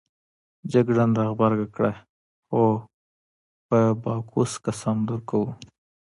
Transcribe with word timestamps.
جګړن 0.71 1.09
راغبرګه 1.19 1.67
کړه: 1.75 1.93
هو 2.51 2.65
په 3.67 3.79
باکوس 4.03 4.51
قسم 4.65 4.97
درکوو. 5.09 5.51